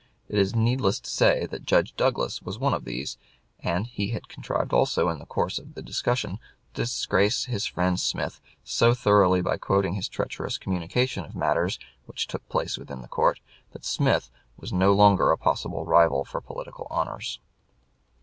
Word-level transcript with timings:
It 0.27 0.39
is 0.39 0.55
needless 0.55 0.99
to 0.99 1.11
say 1.11 1.45
that 1.45 1.63
Judge 1.67 1.95
Douglas 1.95 2.41
was 2.41 2.57
one 2.57 2.73
of 2.73 2.85
these, 2.85 3.19
and 3.59 3.85
he 3.85 4.07
had 4.09 4.27
contrived 4.27 4.73
also 4.73 5.09
in 5.09 5.19
the 5.19 5.27
course 5.27 5.59
of 5.59 5.75
the 5.75 5.83
discussion 5.83 6.37
to 6.73 6.81
disgrace 6.81 7.45
his 7.45 7.67
friend 7.67 7.99
Smith 7.99 8.41
so 8.63 8.95
thoroughly 8.95 9.41
by 9.43 9.57
quoting 9.57 9.93
his 9.93 10.09
treacherous 10.09 10.57
communication 10.57 11.23
of 11.23 11.35
matters 11.35 11.77
which 12.07 12.25
took 12.25 12.49
place 12.49 12.79
within 12.79 13.03
the 13.03 13.07
court, 13.07 13.41
that 13.73 13.85
Smith 13.85 14.31
was 14.57 14.73
no 14.73 14.91
longer 14.91 15.29
a 15.29 15.37
possible 15.37 15.85
rival 15.85 16.25
for 16.25 16.41
political 16.41 16.87
honors. 16.89 17.39